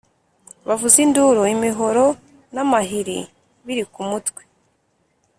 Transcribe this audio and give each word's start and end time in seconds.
bavuza 0.67 0.97
induru 1.05 1.41
imihoro 1.55 2.05
n’amahiri 2.53 3.17
biri 3.65 3.83
ku 3.93 4.01
mutwe 4.09 4.41